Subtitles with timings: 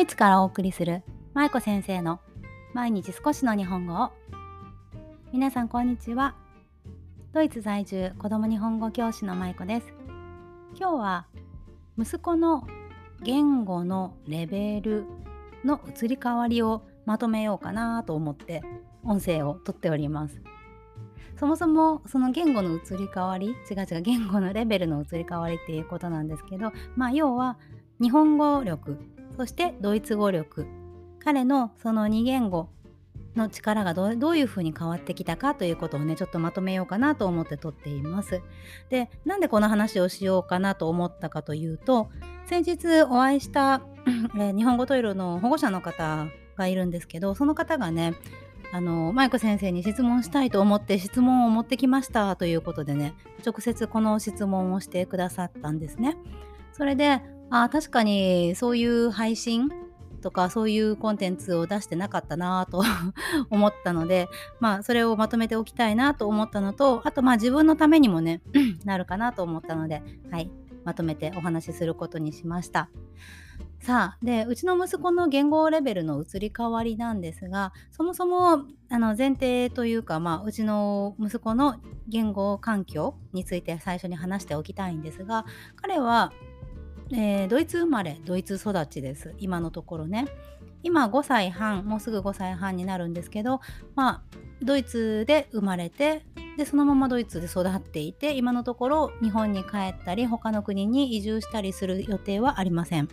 [0.00, 1.02] イツからお送りする
[1.34, 2.20] 舞子先生の
[2.72, 4.12] 毎日少しの日本語を。
[5.30, 6.36] 皆さんこんにちは。
[7.34, 9.92] ドイツ在住子供日本語教師の舞子です。
[10.74, 11.26] 今日は
[11.98, 12.66] 息子の
[13.22, 15.04] 言語のレベル
[15.66, 18.62] の移り変わりをまとめようかなと思って
[19.04, 20.40] 音声をとっております。
[21.38, 27.58] そもそもその言語の移り変わり違う違う言語のレベルの移り変わりっていうことなんですけどまあ要は
[28.00, 28.98] 日本語力
[29.36, 30.66] そしてドイツ語力
[31.22, 32.70] 彼のその2言語
[33.36, 38.42] の力がどういうふうに変わってきたかということをねちょっとまとめようかなと思って撮っています。
[38.88, 42.10] でなんでこの話をしようかなと思ったかというと
[42.46, 43.82] 先日お会いした
[44.34, 48.14] 日本語トイレの保護者の方がいるんですけどその方がね
[48.72, 56.16] あの舞子先生に質問したいと思って質問を持ってきましたということでね直接この質問をしてくださったんですね。
[56.72, 57.20] それで
[57.50, 59.70] あ確かにそういう配信
[60.20, 62.82] とかそういうコンテンツを出してなかったなと
[63.50, 64.28] 思ったので
[64.60, 68.42] まあそれをまとめておきたいなと思ったのとあとまあ自分のためにもね
[68.84, 70.50] なるかなと思ったのではい
[70.84, 72.88] まとめてお話しすることにしました。
[73.80, 86.30] さあでうちの息子の言語レベルの移り変わりなんですがそもそもあの前提というか、まあ、うちの息子の言語環境について最初に話しておきたいんですが彼は、
[87.12, 90.26] えー、ドイツ生まれドイツ育ちです今のところね
[90.82, 93.60] 今5歳半もうすぐ5歳半になるんですけど
[93.94, 94.22] まあ
[94.62, 96.22] ドイツで生まれて
[96.56, 103.08] でそのままドイツで育っていて今のところ日本に帰ったり他の国に移住したりする予定はありません。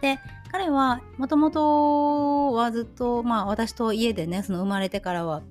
[0.00, 0.18] で
[0.52, 5.42] 彼はもともとはずっと、まあ、私と家でねその生まれてからは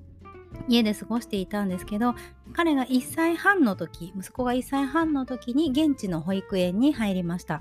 [0.68, 2.14] 家で過ごしていたんですけど
[2.52, 7.60] 彼が1歳半の時息子が1歳半の時に現地の保育園に入りました。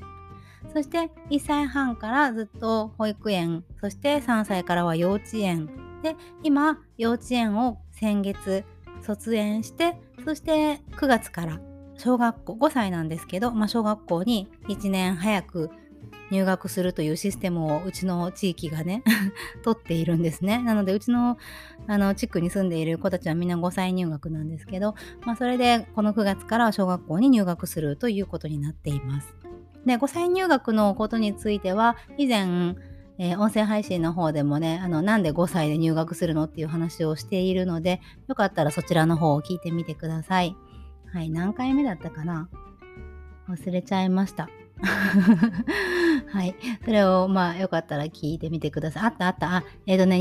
[0.73, 5.69] そして1歳半からずっと保育園そして3歳からは幼稚園。
[6.01, 8.63] で今幼稚園を先月
[9.01, 11.59] 卒園してそして9月から
[11.97, 15.71] 小学校5歳なんですけど、まあ、小学校に1年早く
[16.31, 19.03] 入学するというシステムをうちの地域がね
[19.63, 20.61] 取っているんですね。
[20.63, 21.37] なのでうちの
[21.87, 29.35] あの地区に住んでいる子たちはみんな5歳入学なんですけど、まあ、それでこの9月から小学校に入学するということになっています。
[29.85, 32.75] で5歳入学のことについては以前
[33.17, 40.55] えー、音声配信の方でもねあのなんで5歳で入学するのっていう話をしているのでよかったらそちらの方を聞いてみてください。
[41.13, 42.49] はい、何回目だったかな？
[43.47, 44.49] 忘れちゃいました。
[46.31, 49.03] はい、それをまあよかったら聞いてみてください。
[49.03, 49.55] あったあった。
[49.57, 50.17] あ、えっ、ー、とね、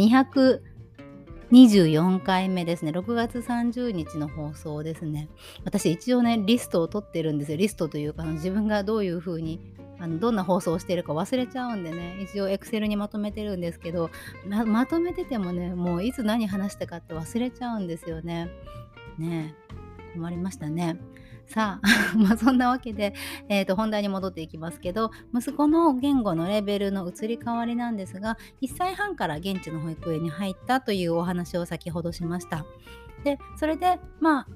[1.51, 2.91] 224回目ですね。
[2.93, 5.29] 6月30日の放送ですね。
[5.65, 7.59] 私一応ね、リストを取ってるんですよ。
[7.59, 9.61] リストというか、自分がどういう風に
[9.99, 14.11] あのどんな放送をしているか忘れちゃうんでね一応 Excel にまとめてるんですけど
[14.47, 18.51] ままとめててもねもういつ何話したかって忘れちゃうんですよね。
[19.19, 19.55] ね
[20.15, 20.99] 困りましたね。
[21.47, 23.15] さあ まあそんなわけで、
[23.49, 32.65] えー、と本題に戻っていきますけど息子の言語のレベルの移り変わりなんですが1歳半から現地の保育園に入ったというお話を先ほどしました。
[33.25, 34.49] でそれでまあ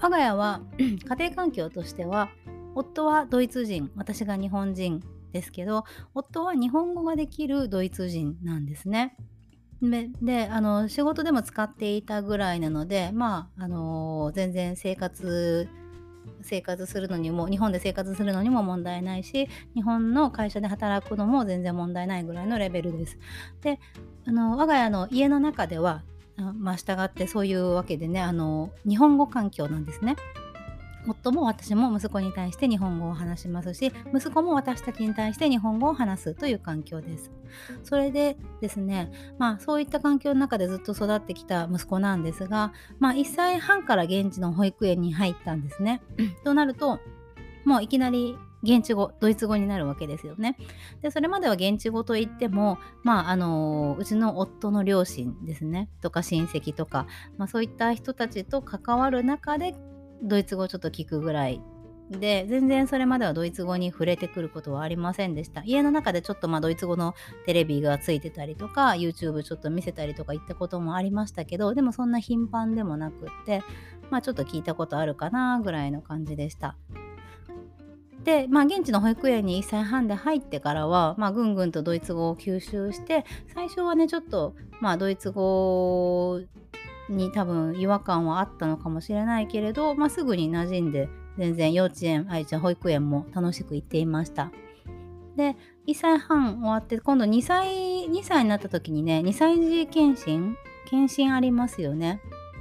[0.00, 2.30] 我が家は 家庭環境としては
[2.74, 5.02] 夫はドイツ人私が日本人
[5.32, 5.84] ですけど
[6.14, 9.16] 夫は日本語ができるドイツ人なんですね。
[10.22, 15.68] であの仕事でも使っていたぐらいなのでまああの全然生活
[16.42, 23.18] 生活するのにも日本で生活するのにも問題ないし日本の会社で働くのも全然問題ないぐらいのレベルです。
[23.60, 23.80] で
[24.26, 26.02] あの我が家の家の中では
[26.54, 30.16] まあ従ってそういうわけでねあの日本語環境なんですね。
[31.06, 37.30] 夫も私も息子に対して日本語を話しますし息子も私たちに対して日本語を話すという環境です。
[37.82, 46.02] それでですねまあそういった環境の中でずっと育ってきた息子なんですがまあ1歳半から現地の保育園に入ったんですね。
[46.44, 47.00] となると
[47.64, 50.56] もういきなり現地語ドイツ語になるわけですよね。
[51.02, 57.06] でそれまでは現地語といってもまああのうちの夫の両親ですねとか親戚とか、
[57.38, 59.74] まあ、そういった人たちと関わる中で
[60.22, 61.60] ドイツ語ちょっと聞くぐらい。
[62.10, 65.62] で全然それまではドイツ語に触れてくることはありませんでした。
[65.64, 67.14] 家の中でちょっとまあドイツ語の
[67.46, 73.62] テレビがついてたりとか YouTube ちょっと見せたりとか言ったこともありましたけどでもそんな頻繁でもなくって
[74.10, 76.76] まあちょっと聞いたことあるかなぐらいの感じでした。
[78.24, 86.40] で、まあ、現地の保育園に1歳半で入ってからは、まあ、ぐんぐんとドイツ語を吸収して最初はねちょっと、まあ、ドイツ語
[87.12, 94.50] に多分違和感はあったのかもしれないけれど、まあ、すぐに馴染んで全然幼稚園愛ちゃん保育園も楽しく行っていました。
[95.36, 95.56] で
[95.86, 100.56] 1歳半終わって今度2歳2歳になった時にね2歳児検診？
[100.84, 102.20] 検診ありますよね。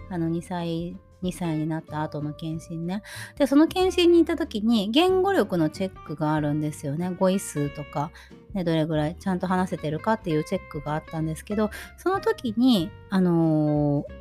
[0.10, 3.04] あの2歳2歳になった後の検診ね。
[3.38, 7.12] でその検診に行った時に言語力のチェックがあるんですよね。
[7.18, 8.12] 語彙数とか、
[8.54, 14.21] ね、どれぐらいちゃんと話せてるかっていうチェックがあったんですけどその時にあのー、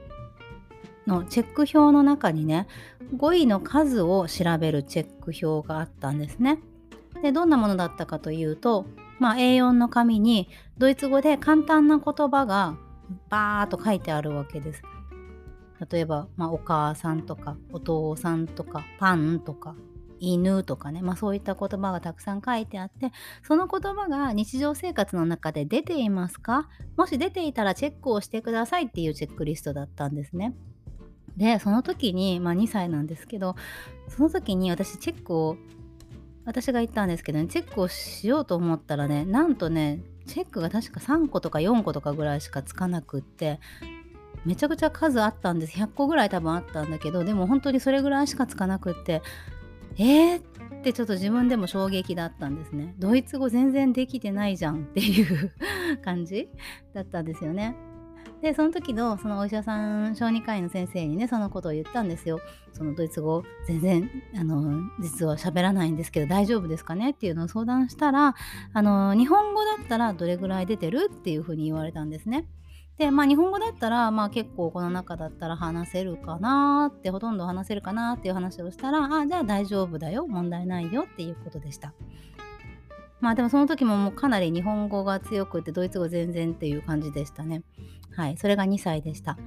[1.06, 2.66] のチェック表の中にね
[3.16, 6.60] 語彙の数を調べるチェック表があったんですね。
[7.22, 8.86] でどんなものだったかというと、
[9.18, 10.48] まあ、A4 の紙に
[10.78, 12.76] ドイツ語で簡単な言葉が
[13.28, 14.82] バーっと書いてあるわけです。
[15.90, 19.74] 例えば、まあ、お母さんとかお父さんとかパンとか
[20.18, 23.12] 犬とかね、まあ、そういった言葉がたくさん書いてあって
[23.42, 26.68] その言葉が日常生活の中で出ていますか？
[26.96, 30.54] もし出ていたらチェックをしてくださいっていうチェックリストだったんですね。
[31.40, 33.56] でその時に、まあ、2歳なんですけど
[34.08, 35.56] その時に私チェックを
[36.44, 43.58] 私が言ったんですけどねチェックをしようと思ったらねなんとねチェックが確か3個とか4個とかぐらいしかつかなくって
[44.44, 45.76] めちゃくちゃ数あったんです。
[45.76, 49.22] 100個ぐらい多分あったんだけどでも本当にそれぐらいしかつかなくって
[49.96, 52.94] えーってちょっと自分でも衝撃だったんですね。
[52.98, 55.52] ドイツ語全然できてないじゃんっていう
[56.04, 56.48] 感じ
[56.92, 57.76] だったんですよね。
[58.42, 62.40] でその時のそのお医者さん小児科医の先生にねそのことを言ったんですよ。
[62.72, 67.10] そのドイツ語全然あの実は喋らないんですけど大丈夫ですかね？
[67.10, 68.34] っていうのを相談したら
[68.72, 71.10] あの日本語だったらどれぐらい出てる？
[71.12, 72.46] っていうふうに言われたんですね。
[72.96, 76.92] でまあ日本語だったらまあ結構この中だったら話せるかな？
[76.94, 78.14] ってほとんど話せるかな？
[78.14, 80.26] っていう話をしたらあじゃあ大丈夫だよ。
[80.26, 81.06] 問題ないよ。
[81.10, 81.92] っていうことでした。
[83.20, 87.62] まあでもその時ももうかなり日本語が強くてドイツ語全然っていう感じでしたね。
[88.16, 89.38] はい、それが2歳でした。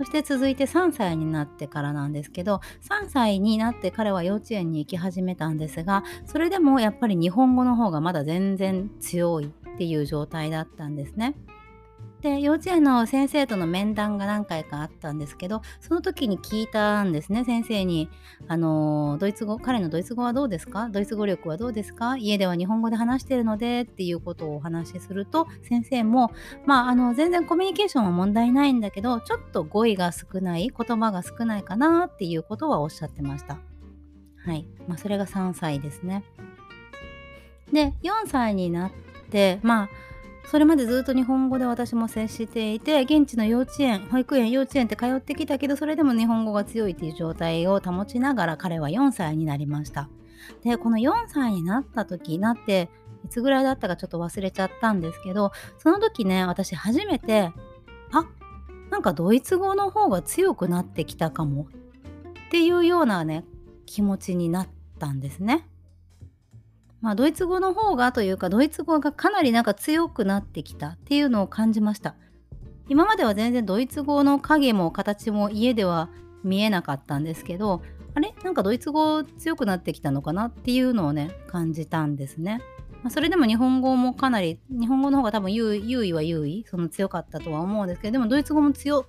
[0.00, 11.34] そして続いて3歳になってからなんですけど3歳になって彼は幼稚園に行き始めたんですがそれでもやっぱり日本語の方がまだ全然強いっていう状態だったんですね。
[12.20, 18.10] で幼稚園の先生との面談が何回かあったんですけどその時に聞いたんですね先生に。
[18.48, 20.88] あのドイツ語彼のドイツ語はどうですか？
[20.90, 22.16] ドイツ語力はどうですか？
[22.16, 26.32] 家では日本語で話してるのでっていうことをお話しすると先生も
[26.66, 33.58] まああの全然コミュニケーションは問題ないんだけどちょっと語彙が少ない言葉が少ないかなっていうことはおっしゃってました。
[34.44, 34.66] はい。
[34.88, 36.24] まあそれが3歳ですね。
[37.72, 38.90] で4歳になっ
[39.30, 39.88] てまあ
[40.46, 50.08] それまでずっと日本語で私も接していて現地の幼稚園保育園幼稚園って通ってきたけどそれでも日本語が強いっていう状態を保ちながら彼は4歳になりました
[50.64, 52.88] でこの4歳になった時なって
[53.24, 57.52] いつぐらいだったかちょっと忘れちゃったんですけどその時ね私初めて
[58.12, 58.26] あ
[58.90, 61.68] なんかドイツ語の方が強くなってきたかも
[62.48, 63.44] っていうようなね
[63.86, 65.66] 気持ちになったんですね。
[67.00, 72.14] まあ、ドイツ語の方がというかドイツ語がかなりなんか強くなってきたっていうのを感じました。
[72.88, 76.10] 今までは全然ドイツ語の影も形も家では
[76.42, 77.82] 見えなかったんですけど
[78.14, 78.34] あれ？
[78.42, 82.60] なんかドイツ語強くなってきたのかなっていうのをね感じたんですね、
[83.02, 89.06] まあ、それでも日本語もかなり日本語の方が多分優位は優位その強かったとは思うんですけどでもドイツ語も強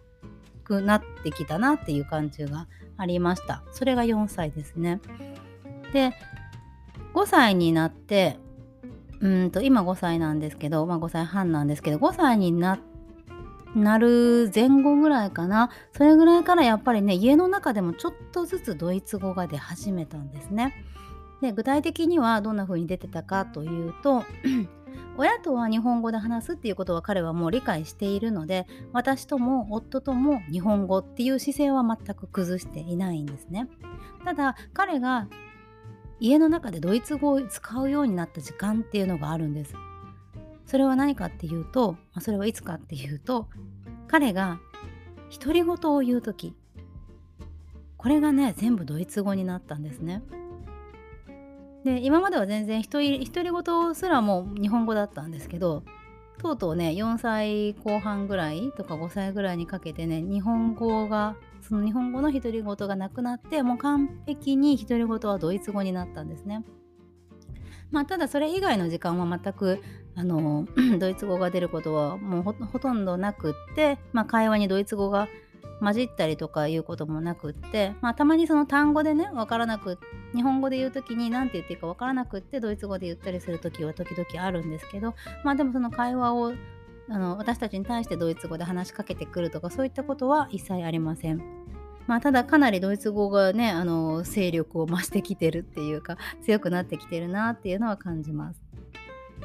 [0.63, 2.67] くなってきたなっていう感じが
[2.97, 3.63] ありました。
[3.71, 5.01] それが4歳ですね。
[5.91, 6.13] で
[7.13, 8.37] 5歳になって
[9.21, 12.79] うんと今5歳なんですけど、まあ、5歳半なんですけど5歳にな
[13.99, 20.85] る前後ぐらいかなそれぐらいからやっぱりね家の中でもちょっとずつドイツ語が出始めたんですね。
[21.41, 24.23] で具体的にはどんな風に出てたかというと
[25.17, 33.67] 親とは日本語で話すっていうことは彼はもう理解しているので私とも夫とも日本語っていう姿勢は全く崩していないんですね。
[34.23, 35.27] ただ彼が
[36.21, 39.73] 家の中でドイツ語を使うようになった時間っていうのがあるんです。
[40.67, 43.49] それは何かっていうと、まそれはいつかっていうと
[44.07, 44.59] 彼が
[45.31, 46.55] 独り言を言う時
[47.97, 50.21] これがね全部ドイツ語になったんですね。
[51.83, 55.83] で今までは全然独り言すらも日本語だったんですけど
[56.41, 66.65] とうとうね4歳後半ぐらいとか5歳ぐらいにかけてね日本語がその日本語の独り言がなくなってもう完璧に独り言はドイツ語になったんですね。
[67.91, 69.83] まあ、ただそれ以外の時間は全く
[70.15, 70.65] あの
[70.97, 75.27] ドイツ語が出ることはもうほとんどなくって、まあ、会話にドイツ語が
[75.81, 79.97] 混じったりとかいうこともなくって、まあ、たまにその単語でね分からなく
[80.35, 86.53] 日本語で言う時に何て言っていいか分からなくってドイツ語で言ったりする時は時々あるんですけどまあでもその会話を
[87.09, 91.41] あの私たちに対してドイツ語で話しかけてくるとかそういったことは一切ありません。
[92.07, 98.70] まあ、ただかなりドイツ語がねあの勢力を増してきてるっていうか強くなってきてるなっていうのは感じます。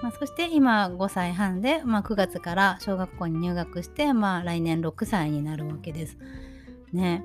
[0.03, 6.19] まあ、そして今5歳半で、まあ、9月から小学校に入学して、まあ、来年6歳になるわけです。
[6.93, 7.25] ね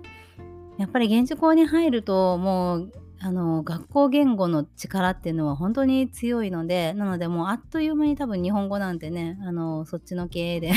[0.78, 2.92] やっぱり現地校に入るともう
[3.24, 10.72] あの学校言語の力っていうのは本当に強いのでなのでもうあっという間に多分日本語なんてねあのそっちの経営で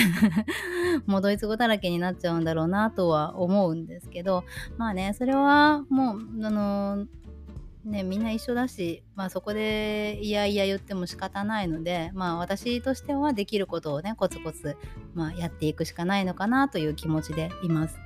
[1.07, 4.45] もうドイツ語だらけになっちゃうんだろうなとは思うんですけど
[4.77, 7.07] まあねそれはもうあの
[7.85, 14.77] ね、みんな一緒だし、まあ、そこでいやいや言っても仕方ないので、まあ、私としてはできることをねコツコツ、
[15.15, 17.99] まあ、やっていくしかないのかなという気持ちでいます。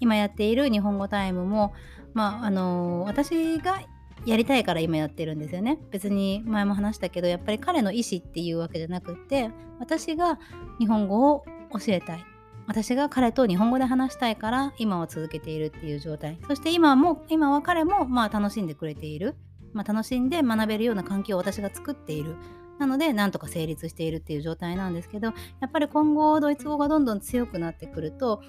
[0.00, 1.72] 今やっている日本語タイムも、
[2.14, 3.80] まああのー、私が
[4.26, 5.78] やりたいから今やってるんですよね。
[5.90, 10.38] 別に前も話したけどやっぱり彼の意思っていうわけじゃなくって私が
[10.78, 12.24] 日本語を教えたい
[12.66, 16.38] 私が彼と日本語で話したいから今は続けているっていう状態。
[16.48, 19.36] そして今も今は彼もまあ楽しんでくれている、
[19.72, 22.36] まあ、楽しんで学べるような環境を私が作っている。
[22.78, 25.32] なのでなんとか成立しているっていう状態なんですけどや
[25.66, 28.42] っぱり今後ドイツ語がどんどん強くなってくると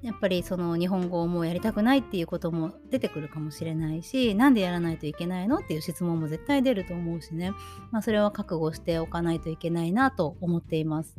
[0.00, 7.52] やっぱりその日本語をもうやりたくないっていうことも出てくるかもしれないしなんでやらないといけないのっていう質問も絶対出ると思うしね、
[7.90, 11.16] まあ、それは覚悟しておかないといけないなと思っています。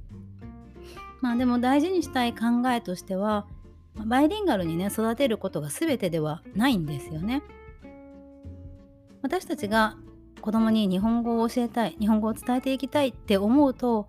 [1.21, 3.45] まあでも大事にしたい考えとしては
[4.05, 7.43] バイリンガルにね育てることが全てではないんですよね。
[9.21, 9.97] 私たちが
[10.39, 14.07] 子供に日本語を教えたい日本語を伝えていきたいって思うと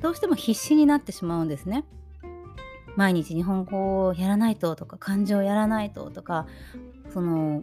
[0.00, 1.84] どうしても必死になってしまうんですね。
[2.96, 6.46] 毎日日本語をやらないととか漢字をやらないととか
[7.12, 7.62] その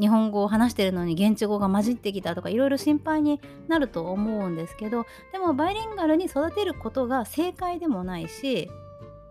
[0.00, 8.70] 日本語を話してるのに現地語が混じってきたとかいろいろ心配になると思うんですけどでもバイリンガルに育てることが正解でもないし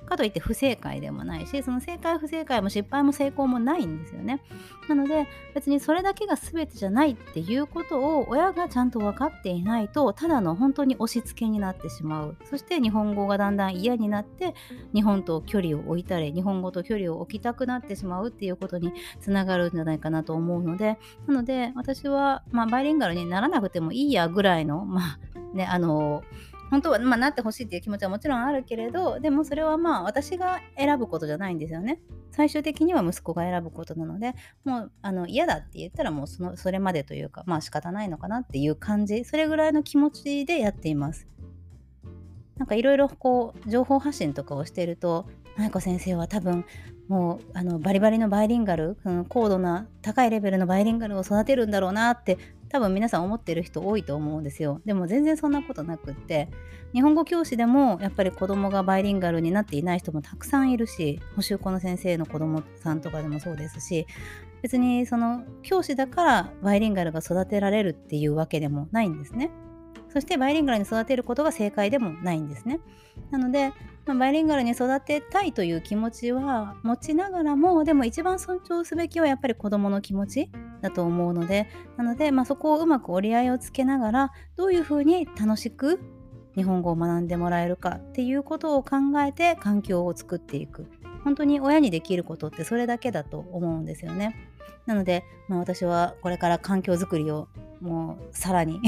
[0.08, 4.42] かといって不正解でもないしその正解不正解も失敗も成功もないんですよね。
[4.90, 12.38] なので別にそれだけが全てじゃないっていうことを親がちゃんと分かっていないとただの本当に押し付けになってしまう。
[12.50, 14.56] そして日本語がだんだん嫌になって
[14.94, 20.98] 日本と距離を置いたり日本語と距離を置きたくなってしまうっていうことにつながるんじゃないかなと思うので
[21.28, 26.24] なので私は、まあ、バイリンガルにならなくてもいいやぐらいのまあねあの
[26.70, 32.02] 本当は、まあ、なってほしいっていう気持ちはもちろんあるけれどでもそれはまあ私が選ぶことじゃないんですよね。
[32.32, 39.24] 最終的には息子が選ぶことなのでもうあの嫌だって言ったらもうそのそれまでというかまあ仕方ないのかなっていう感じ。
[39.26, 41.28] それぐらいの気持ちでやっています。
[42.58, 46.66] なんかいろいろこう情報発信とかをしていると舞子先生は多分
[47.08, 52.38] もうあのバリバリのバイリンガル、うん、高度な高いレベルのバイリンガルを育てるんだろうなって
[52.70, 54.82] 多分皆さん思ってる人多いと思うんですよ。
[54.86, 56.50] でも全然そんなことなくって
[56.94, 64.08] 日本語教師でもやっぱり子供がバイリンガルになっていない人もたくさんいるし補習校の先生の子供さんとかでもそうですし
[64.62, 69.52] 別にその教師だからバイリンガルが育てられるっていうわけでもないんですね。
[70.10, 72.80] そしてバイリンガルに育てることが正解でもないんですね。
[73.30, 73.74] なので
[74.08, 80.50] ま、バイリンガルに育てたいという気持ちは持ちながらもでも一番尊重すべきはやっぱり子どもの気持ち。
[80.82, 81.68] だと思うので
[81.98, 86.00] なので、まあ、そこをうまく折り合いをつけながらどういうふうに楽しく
[86.56, 90.88] 日本語を学んでもらえるかっていうことを考えて環境を作っていく
[91.24, 94.36] 本当に親にできることってそれだけだと思うんですよね
[94.86, 97.48] なので、まあ、私はこれから環境づくりを
[97.82, 98.80] もうさらに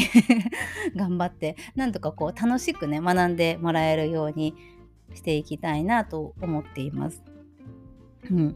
[0.95, 4.55] 頑張ってなんとかこう楽しくね学んでもらえるように
[5.13, 7.23] していきたいなと思っています。
[8.29, 8.55] うん。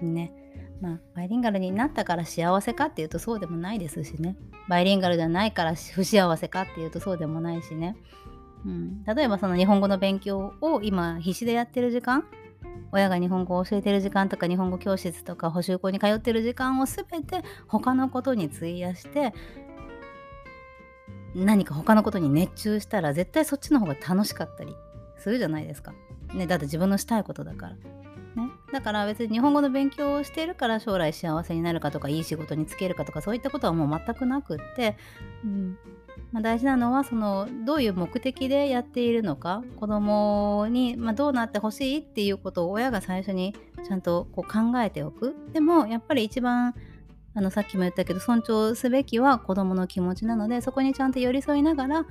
[0.00, 0.41] ね。
[0.82, 4.36] まあ、バイリンガルになったから幸せかっていうとそうでもないですしね。
[4.68, 7.96] バイリンガルじゃないから不幸せかっていうとそうでもないしね。
[8.66, 12.24] うん、例えばその日本語の勉強を今必死でやってる時間
[12.90, 19.32] 親が日本語を教えてる時間とか日本語教室とか補習校に通ってる時間を全て他のことに費やして
[21.34, 24.76] 何か他のことに熱中したら絶対そっちの方が楽しかったり
[25.18, 25.94] するじゃないですか。
[26.34, 27.76] ね、だって自分のしたいことだから。
[28.72, 34.96] ね、だから別に日本語の勉強をしているから将来幸せになるかとかいい仕事に就けるかとかそういったことはもう全くなくって、
[35.44, 35.78] うん。
[36.30, 43.54] まあ、大事なのはそのどういう目的でやっているのか子供にまに、あ、どうなってほしいっていうことを親が最初に
[43.86, 45.34] ちゃんとこう考えておく。
[45.52, 46.74] でもやっぱり一番
[47.34, 52.06] あのさっきも言ったけど尊重すべきは子供の気持ちなのでそこにちゃんと寄り添いながら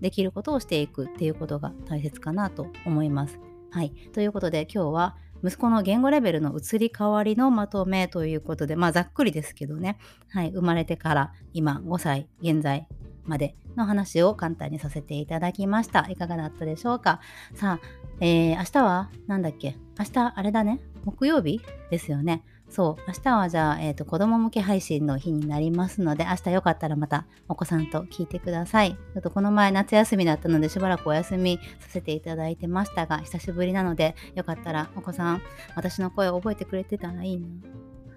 [0.00, 3.38] できることをしていくっていうことが大切かなと思います。
[3.70, 9.98] はい、ということで今日は息子の言語レベルの移り変わりのまとめということで、まあざっくりですけどね、
[10.30, 12.88] はい、生まれてから今5歳現在
[13.24, 16.06] までの話を簡単にさせていただきました。
[16.08, 17.20] いかがだったでしょうか？
[17.54, 17.86] さあ、
[18.20, 19.76] えー、明日は何だっけ？
[19.98, 21.60] 明日あれだね木曜日
[21.90, 22.42] ですよね。
[22.68, 23.02] そう。
[23.06, 28.92] 明日はじゃあ、えーと、子供向け配信の日になりますので明日よかったらまたお子さんと聞いてください。
[28.92, 35.42] ちょっとこの前夏休みだったのでしばらくお休みさせていただいてましたが久しぶりなのでよかったらお子さん
[35.74, 37.46] 私の声を覚えてくれてたらいいな。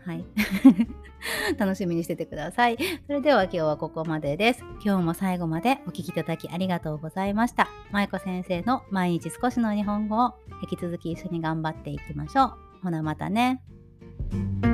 [0.06, 0.26] はい。
[1.58, 2.78] 楽しみにしててください。
[3.06, 4.64] それでは今日はここまでです。
[4.84, 7.68] 今日も最後までお聴きいただきありがとうございました。
[7.92, 12.54] 舞子先生の毎日少しの日本語を引き続き一緒に頑張っていきましょう。
[12.84, 13.62] ほなまたね。
[14.32, 14.69] Thank you.